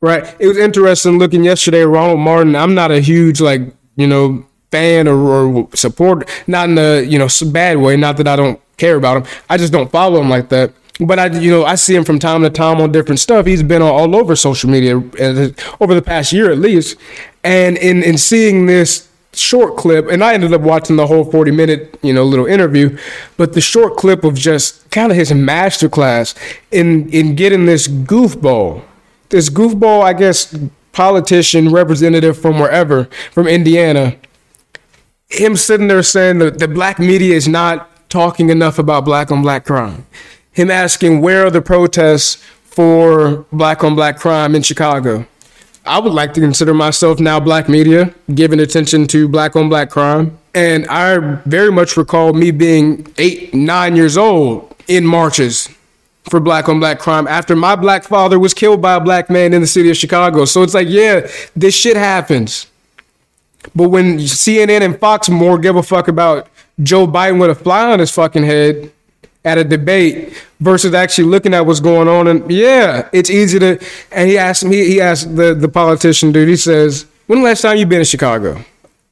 [0.00, 0.34] Right.
[0.38, 1.82] It was interesting looking yesterday.
[1.82, 2.56] Roland Martin.
[2.56, 3.60] I'm not a huge like
[3.96, 6.28] you know fan or, or support.
[6.46, 7.96] Not in the you know bad way.
[7.96, 9.40] Not that I don't care about him.
[9.48, 10.72] I just don't follow him like that.
[10.98, 13.44] But I, you know, I see him from time to time on different stuff.
[13.44, 16.96] He's been all over social media uh, over the past year at least.
[17.44, 21.50] And in in seeing this short clip, and I ended up watching the whole 40
[21.50, 22.96] minute, you know, little interview,
[23.36, 26.34] but the short clip of just kind of his masterclass
[26.70, 28.82] in in getting this goofball
[29.28, 30.56] this goofball, I guess,
[30.92, 34.16] politician, representative from wherever, from Indiana,
[35.28, 39.42] him sitting there saying that the black media is not talking enough about black on
[39.42, 40.06] black crime.
[40.52, 45.26] Him asking where are the protests for black on black crime in Chicago.
[45.84, 49.90] I would like to consider myself now black media, giving attention to black on black
[49.90, 50.36] crime.
[50.54, 55.68] And I very much recall me being eight, nine years old in marches
[56.24, 59.52] for black on black crime after my black father was killed by a black man
[59.52, 60.44] in the city of Chicago.
[60.44, 62.66] So it's like, yeah, this shit happens.
[63.74, 66.48] But when CNN and Fox more give a fuck about
[66.82, 68.92] Joe Biden with a fly on his fucking head
[69.44, 73.78] at a debate versus actually looking at what's going on, and yeah, it's easy to.
[74.12, 76.48] And he asked me, he asked the the politician dude.
[76.48, 78.64] He says, "When the last time you been in Chicago?"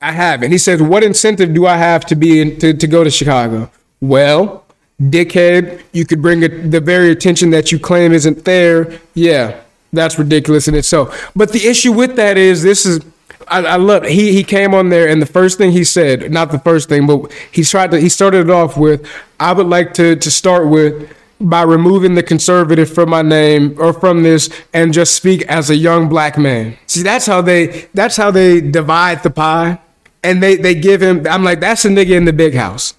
[0.03, 0.51] I haven't.
[0.51, 3.71] He says, "What incentive do I have to be in, to to go to Chicago?"
[4.01, 4.65] Well,
[5.01, 8.99] dickhead, you could bring the very attention that you claim isn't there.
[9.15, 9.61] Yeah,
[9.93, 11.31] that's ridiculous in itself.
[11.35, 13.01] But the issue with that is this is
[13.49, 16.51] I, I love he he came on there and the first thing he said, not
[16.51, 19.07] the first thing, but he tried to he started it off with,
[19.39, 23.93] I would like to to start with by removing the conservative from my name or
[23.93, 26.77] from this and just speak as a young black man.
[26.87, 29.79] See, that's how they that's how they divide the pie.
[30.23, 32.95] And they, they give him I'm like, that's a nigga in the big house.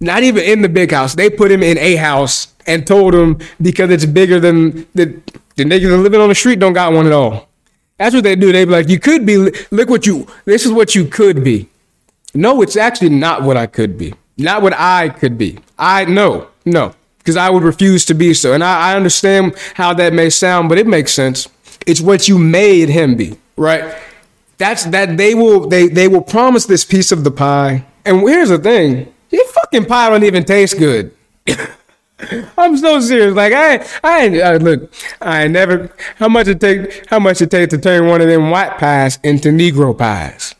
[0.00, 1.14] Not even in the big house.
[1.14, 5.20] They put him in a house and told him because it's bigger than the
[5.56, 7.47] the niggas living on the street don't got one at all.
[7.98, 8.52] That's what they do.
[8.52, 9.36] They be like, you could be.
[9.70, 10.26] Look what you.
[10.44, 11.68] This is what you could be.
[12.34, 14.14] No, it's actually not what I could be.
[14.36, 15.58] Not what I could be.
[15.78, 18.52] I no, no, because I would refuse to be so.
[18.52, 21.48] And I, I understand how that may sound, but it makes sense.
[21.86, 23.96] It's what you made him be, right?
[24.58, 27.84] That's that they will they they will promise this piece of the pie.
[28.04, 31.14] And here's the thing: your fucking pie don't even taste good.
[32.58, 33.34] I'm so serious.
[33.34, 34.92] Like I, I, I look.
[35.20, 35.90] I never.
[36.16, 37.06] How much it take?
[37.08, 40.54] How much it take to turn one of them white pies into Negro pies?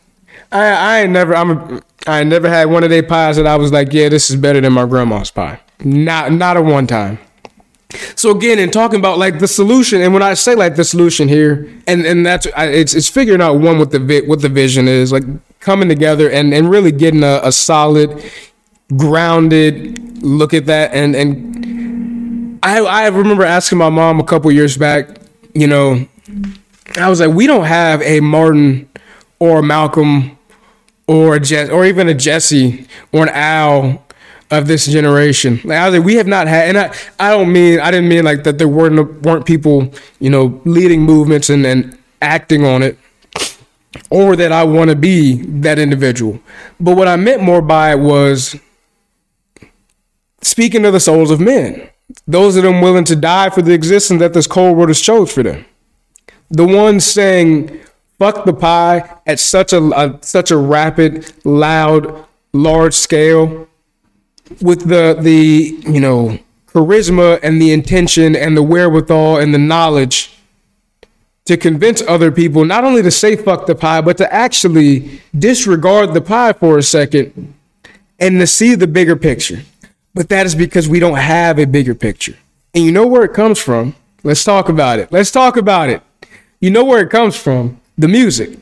[0.51, 1.35] I, I ain't never.
[1.35, 1.51] I'm.
[1.51, 4.37] A, I never had one of their pies that I was like, yeah, this is
[4.37, 5.59] better than my grandma's pie.
[5.83, 7.19] Not, not a one time.
[8.15, 11.27] So again, in talking about like the solution, and when I say like the solution
[11.27, 15.11] here, and and that's it's it's figuring out one what the what the vision is,
[15.11, 15.23] like
[15.59, 18.23] coming together and and really getting a, a solid,
[18.95, 24.77] grounded look at that, and and I I remember asking my mom a couple years
[24.77, 25.17] back,
[25.53, 26.07] you know,
[26.97, 28.89] I was like, we don't have a Martin
[29.39, 30.37] or a Malcolm
[31.07, 34.05] or a Je- or even a Jesse or an Al
[34.51, 35.59] of this generation.
[35.63, 38.09] Like I was like, we have not had, and I, I don't mean, I didn't
[38.09, 42.81] mean like that there weren't weren't people, you know, leading movements and and acting on
[42.83, 42.97] it,
[44.09, 46.39] or that I want to be that individual.
[46.79, 48.55] But what I meant more by it was
[50.41, 51.89] speaking to the souls of men,
[52.27, 55.31] those of them willing to die for the existence that this cold world has chose
[55.31, 55.65] for them.
[56.49, 57.79] The ones saying,
[58.17, 63.67] fuck the pie at such a, a such a rapid, loud, large scale
[64.61, 70.35] with the the you know charisma and the intention and the wherewithal and the knowledge
[71.45, 76.13] to convince other people not only to say fuck the pie but to actually disregard
[76.13, 77.53] the pie for a second
[78.19, 79.61] and to see the bigger picture
[80.19, 82.35] but that is because we don't have a bigger picture
[82.73, 86.01] and you know where it comes from let's talk about it let's talk about it
[86.59, 88.57] you know where it comes from the music,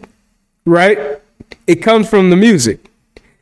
[0.66, 1.20] right?
[1.68, 2.90] It comes from the music.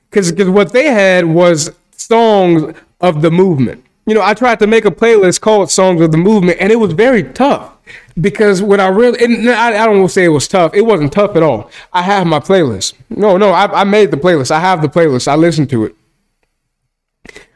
[0.09, 3.83] Because what they had was songs of the movement.
[4.05, 6.75] You know, I tried to make a playlist called Songs of the Movement, and it
[6.75, 7.73] was very tough
[8.21, 10.73] because when I really, and I, I don't want to say it was tough.
[10.73, 11.71] It wasn't tough at all.
[11.91, 12.93] I have my playlist.
[13.09, 14.51] No, no, I, I made the playlist.
[14.51, 15.27] I have the playlist.
[15.27, 15.95] I listened to it.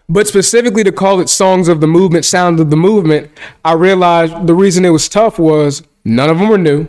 [0.09, 3.29] But specifically to call it Songs of the Movement, Sound of the Movement,
[3.63, 6.87] I realized the reason it was tough was none of them were new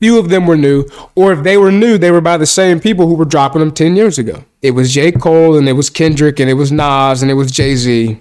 [0.00, 2.80] few of them were new, or if they were new, they were by the same
[2.80, 4.44] people who were dropping them 10 years ago.
[4.62, 5.12] It was J.
[5.12, 8.20] Cole, and it was Kendrick, and it was Nas, and it was Jay Z.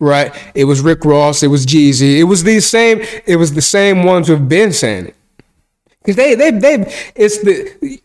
[0.00, 0.32] Right?
[0.54, 2.18] It was Rick Ross, it was Jeezy.
[2.18, 5.16] It was these same, it was the same ones who've been saying it.
[6.00, 8.00] Because they, they, they, it's the,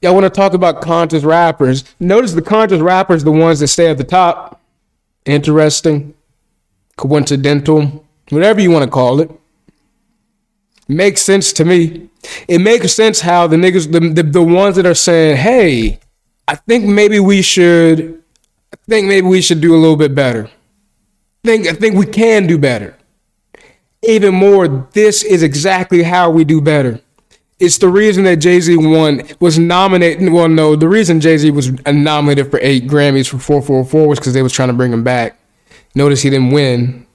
[0.00, 1.84] y'all want to talk about conscious rappers.
[2.00, 4.60] Notice the conscious rappers, the ones that stay at the top.
[5.26, 6.14] Interesting,
[6.96, 9.30] coincidental, whatever you want to call it.
[10.86, 12.10] Makes sense to me.
[12.46, 15.98] It makes sense how the niggas, the, the, the ones that are saying, hey,
[16.46, 18.22] I think maybe we should,
[18.72, 20.50] I think maybe we should do a little bit better.
[21.44, 22.96] I think, I think we can do better.
[24.02, 27.00] Even more, this is exactly how we do better.
[27.60, 30.32] It's the reason that Jay Z won was nominated.
[30.32, 34.34] Well, no, the reason Jay Z was nominated for eight Grammys for 444 was because
[34.34, 35.38] they was trying to bring him back.
[35.94, 37.06] Notice he didn't win.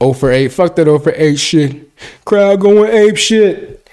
[0.00, 0.48] 0 for 8.
[0.48, 1.90] Fuck that 0 for 8 shit.
[2.24, 3.88] Crowd going ape shit.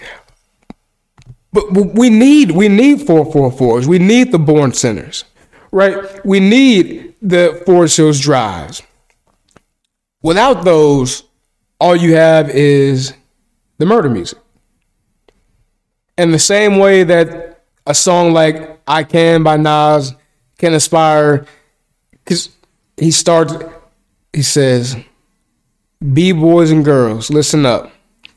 [1.51, 3.87] But we need we need 444s.
[3.87, 5.23] We need the Born Sinners.
[5.71, 6.23] Right?
[6.25, 8.83] We need the Forest Hills drives.
[10.21, 11.23] Without those,
[11.79, 13.13] all you have is
[13.77, 14.39] the murder music.
[16.17, 20.13] And the same way that a song like I Can by Nas
[20.57, 21.45] can inspire,
[22.11, 22.49] because
[22.97, 23.53] he starts,
[24.31, 24.95] he says,
[26.13, 27.91] B boys and girls, listen up.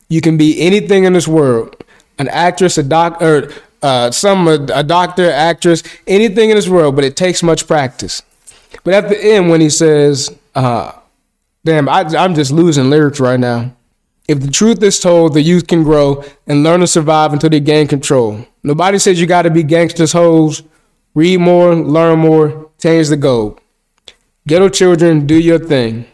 [0.09, 1.77] You can be anything in this world
[2.19, 7.17] an actress, a doctor, uh, some a doctor, actress, anything in this world, but it
[7.17, 8.23] takes much practice.
[8.83, 10.93] But at the end, when he says, uh,
[11.65, 13.73] damn, I, I'm just losing lyrics right now.
[14.29, 17.61] If the truth is told, the youth can grow and learn to survive until they
[17.61, 18.47] gain control.
[18.63, 20.63] Nobody says you got to be gangsters, hoes.
[21.15, 23.59] Read more, learn more, change the goal.
[24.47, 26.07] Ghetto children, do your thing.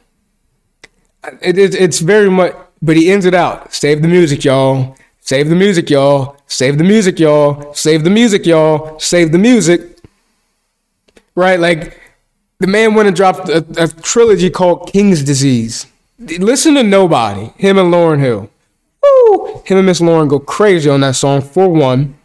[1.43, 3.73] It, it, it's very much, but he ends it out.
[3.75, 4.97] Save the music, y'all.
[5.21, 6.37] Save the music, y'all.
[6.47, 7.75] Save the music, y'all.
[7.75, 8.99] Save the music, y'all.
[9.01, 9.99] Save the music.
[11.35, 11.59] Right?
[11.59, 12.01] Like,
[12.61, 15.87] the man went and dropped a, a trilogy called King's Disease.
[16.19, 18.49] Listen to Nobody, him and Lauryn Hill.
[19.03, 19.63] Woo!
[19.65, 22.17] Him and Miss Lauryn go crazy on that song, for one.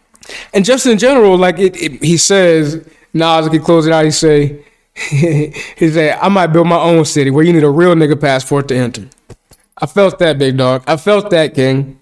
[0.54, 4.12] And just in general, like, it, it he says, Nas, can close it out, he
[4.12, 4.64] say,
[4.94, 8.68] he said, I might build my own city where you need a real nigga passport
[8.68, 9.08] to enter.
[9.76, 10.84] I felt that, big dog.
[10.86, 11.98] I felt that, King.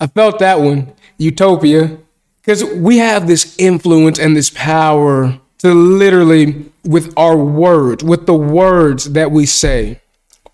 [0.00, 0.92] I felt that one.
[1.16, 1.96] Utopia.
[2.40, 8.34] Because we have this influence and this power to literally, with our words, with the
[8.34, 10.00] words that we say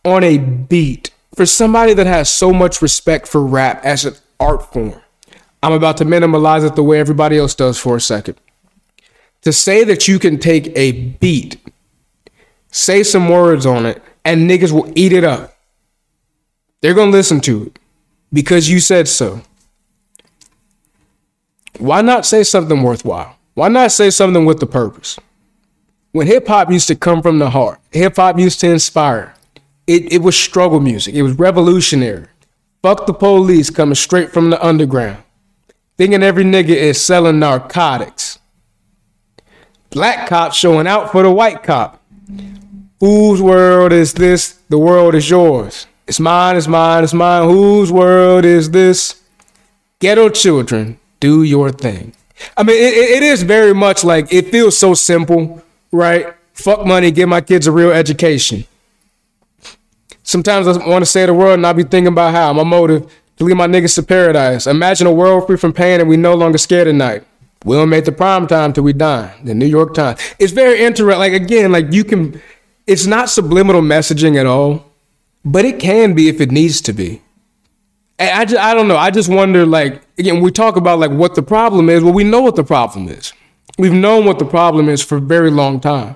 [0.05, 4.72] on a beat, for somebody that has so much respect for rap as an art
[4.72, 5.01] form,
[5.62, 8.36] I'm about to minimalize it the way everybody else does for a second.
[9.42, 11.59] To say that you can take a beat,
[12.70, 15.57] say some words on it, and niggas will eat it up.
[16.80, 17.78] They're gonna listen to it
[18.32, 19.42] because you said so.
[21.78, 23.36] Why not say something worthwhile?
[23.55, 25.18] Why not say something with the purpose?
[26.12, 29.34] When hip hop used to come from the heart, hip hop used to inspire.
[29.91, 32.26] It, it was struggle music, it was revolutionary.
[32.80, 35.24] Fuck the police coming straight from the underground.
[35.99, 38.38] Thinking every nigga is selling narcotics.
[39.91, 42.01] Black cop showing out for the white cop.
[43.01, 44.61] Whose world is this?
[44.68, 45.88] The world is yours.
[46.07, 47.49] It's mine, it's mine, it's mine.
[47.49, 49.20] Whose world is this?
[49.99, 52.12] Ghetto children, do your thing.
[52.57, 56.32] I mean, it, it is very much like it feels so simple, right?
[56.55, 58.66] Fuck money, give my kids a real education.
[60.31, 63.12] Sometimes I want to say the world and I'll be thinking about how my motive
[63.37, 64.68] to lead my niggas to paradise.
[64.68, 67.24] Imagine a world free from pain and we no longer scared at night.
[67.64, 69.37] We don't make the prime time till we die.
[69.43, 70.20] The New York Times.
[70.39, 71.18] It's very interesting.
[71.18, 72.41] Like again, like you can.
[72.87, 74.85] It's not subliminal messaging at all,
[75.45, 77.22] but it can be if it needs to be.
[78.16, 78.97] And I just, I don't know.
[78.97, 79.66] I just wonder.
[79.66, 82.05] Like again, we talk about like what the problem is.
[82.05, 83.33] Well, we know what the problem is.
[83.78, 86.14] We've known what the problem is for a very long time.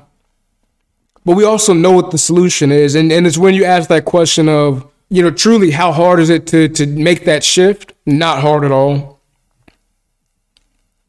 [1.25, 2.95] But we also know what the solution is.
[2.95, 6.29] And, and it's when you ask that question of, you know, truly how hard is
[6.29, 7.93] it to, to make that shift?
[8.05, 9.21] Not hard at all.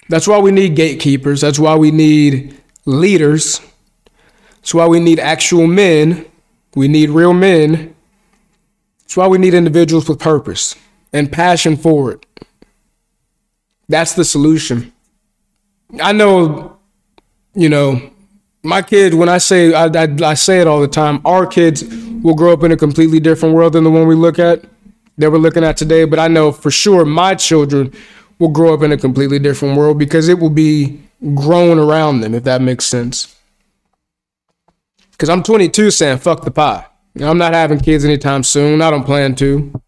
[0.07, 1.41] That's why we need gatekeepers.
[1.41, 3.59] That's why we need leaders.
[4.57, 6.25] That's why we need actual men.
[6.75, 7.95] We need real men.
[9.01, 10.75] That's why we need individuals with purpose
[11.11, 12.25] and passion for it.
[13.87, 14.93] That's the solution.
[16.01, 16.77] I know,
[17.53, 18.11] you know,
[18.65, 21.83] my kids, when I say, I, I, I, say it all the time, our kids
[22.21, 24.65] will grow up in a completely different world than the one we look at,
[25.17, 26.03] that we're looking at today.
[26.05, 27.93] But I know for sure my children
[28.39, 30.99] will grow up in a completely different world because it will be
[31.35, 33.35] grown around them, if that makes sense.
[35.11, 36.85] Because I'm 22 saying, fuck the pie.
[37.21, 38.81] I'm not having kids anytime soon.
[38.81, 39.81] I don't plan to.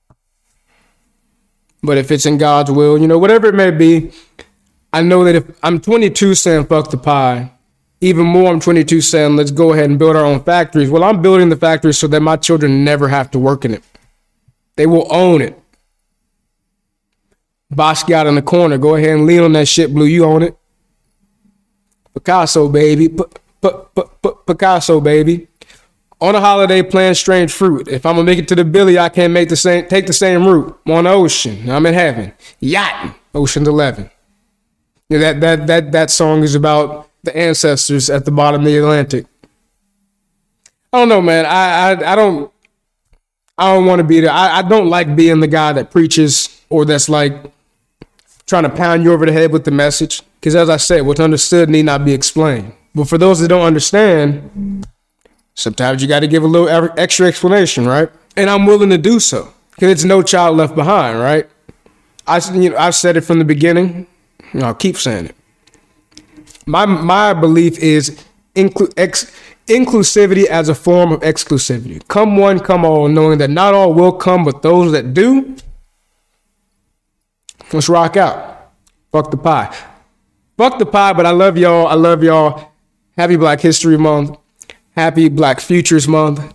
[1.84, 4.12] But if it's in God's will, you know, whatever it may be,
[4.94, 7.52] I know that if I'm 22 saying fuck the pie,
[8.00, 10.90] even more I'm 22 saying let's go ahead and build our own factories.
[10.90, 13.84] Well, I'm building the factories so that my children never have to work in it.
[14.76, 15.60] They will own it.
[17.74, 20.06] Basquiat in the corner, go ahead and lean on that shit, Blue.
[20.06, 20.58] You own it.
[22.14, 23.10] Picasso, baby.
[23.10, 23.24] P-
[23.62, 23.70] P-
[24.24, 25.48] P- Picasso, baby.
[26.20, 27.88] On a holiday, playing strange fruit.
[27.88, 29.86] If I'm gonna make it to the Billy, I can't make the same.
[29.88, 30.80] Take the same route.
[30.86, 31.70] I'm on the ocean.
[31.70, 32.34] I'm in heaven.
[32.60, 33.14] Yachting.
[33.36, 34.10] ocean Eleven.
[35.10, 38.78] Yeah, that that that that song is about the ancestors at the bottom of the
[38.78, 39.26] Atlantic.
[40.92, 41.46] I don't know, man.
[41.46, 42.52] I I, I don't
[43.58, 44.32] I don't want to be there.
[44.32, 47.34] I, I don't like being the guy that preaches or that's like
[48.46, 50.22] trying to pound you over the head with the message.
[50.40, 52.74] Because as I said, what's understood need not be explained.
[52.94, 54.88] But for those that don't understand,
[55.54, 58.10] sometimes you got to give a little extra explanation, right?
[58.36, 61.50] And I'm willing to do so because it's no child left behind, right?
[62.26, 64.08] I you know I've said it from the beginning.
[64.54, 65.36] I'll keep saying it.
[66.68, 68.24] My my belief is
[68.56, 69.32] inclu- ex-
[69.68, 72.06] inclusivity as a form of exclusivity.
[72.08, 75.56] Come one, come all, knowing that not all will come, but those that do,
[77.72, 78.72] let's rock out.
[79.12, 79.76] Fuck the pie.
[80.58, 81.88] Fuck the pie, but I love y'all.
[81.88, 82.72] I love y'all.
[83.18, 84.38] Happy Black History Month.
[84.92, 86.54] Happy Black Futures Month.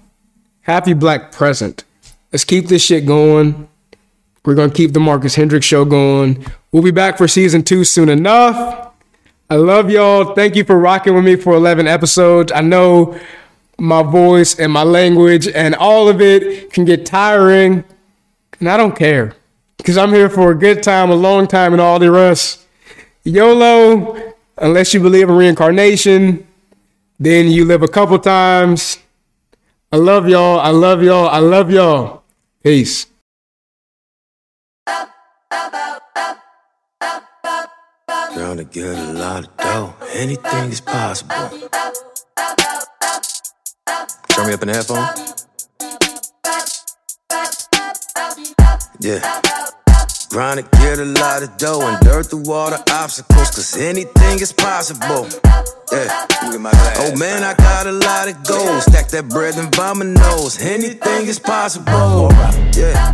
[0.62, 1.84] Happy Black Present.
[2.32, 3.68] Let's keep this shit going.
[4.44, 6.44] We're going to keep the Marcus Hendricks show going.
[6.72, 8.91] We'll be back for season two soon enough.
[9.50, 10.34] I love y'all.
[10.34, 12.52] Thank you for rocking with me for 11 episodes.
[12.52, 13.18] I know
[13.78, 17.84] my voice and my language and all of it can get tiring,
[18.60, 19.34] and I don't care
[19.76, 22.66] because I'm here for a good time, a long time, and all the rest.
[23.24, 26.46] YOLO, unless you believe in reincarnation,
[27.18, 28.98] then you live a couple times.
[29.92, 30.58] I love y'all.
[30.60, 31.28] I love y'all.
[31.28, 32.22] I love y'all.
[32.62, 33.06] Peace.
[38.42, 41.48] Girl, to get a lot of dough, anything is possible.
[44.30, 45.06] Turn me up in the headphone.
[48.98, 49.20] Yeah.
[50.28, 54.40] Trying to get a lot of dough and dirt through all the obstacles, cause anything
[54.40, 55.28] is possible.
[55.92, 56.26] Yeah.
[56.98, 58.82] Oh man, I got a lot of gold.
[58.82, 60.60] Stack that bread and vomit nose.
[60.60, 62.32] Anything is possible.
[62.74, 63.12] Yeah.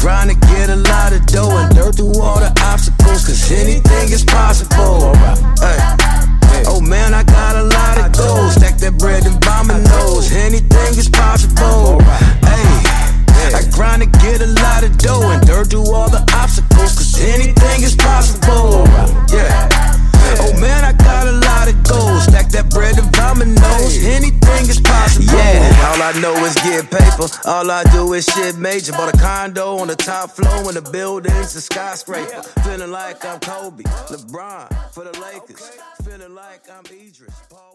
[0.00, 4.12] Trying to get a lot of dough and dirt through all the obstacles, cause anything
[4.12, 5.14] is possible.
[5.58, 5.78] Hey.
[6.66, 8.54] Oh man, I got a lot of goals.
[8.54, 10.30] Stack that bread and vomit nose.
[10.32, 12.00] Anything is possible.
[12.46, 12.70] Hey,
[13.56, 16.94] I grind to get a lot of dough and dirt through all the obstacles.
[16.94, 18.86] Cause anything is possible.
[19.32, 19.89] Yeah.
[20.38, 22.24] Oh man, I got a lot of goals.
[22.24, 24.04] Stack that bread and vomit nose.
[24.04, 25.26] Anything is possible.
[25.26, 27.26] Yeah, all I know is get paper.
[27.46, 28.92] All I do is shit major.
[28.92, 32.42] Bought a condo on the top floor and the building's a skyscraper.
[32.64, 35.78] Feeling like I'm Kobe, LeBron for the Lakers.
[36.04, 37.69] Feeling like I'm Idris, Paul.